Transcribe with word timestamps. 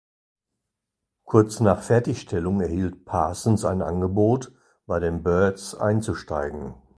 Kurz 1.25 1.59
nach 1.59 1.83
Fertigstellung 1.83 2.59
erhielt 2.59 3.05
Parsons 3.05 3.65
ein 3.65 3.83
Angebot, 3.83 4.51
bei 4.87 4.99
den 4.99 5.21
Byrds 5.21 5.75
einzusteigen. 5.75 6.73